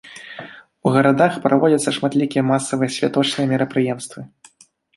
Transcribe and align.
У 0.89 0.93
гарадах 0.95 1.33
праводзяцца 1.43 1.93
шматлікія 1.99 2.43
масавыя 2.51 2.93
святочныя 2.97 3.47
мерапрыемствы. 3.55 4.19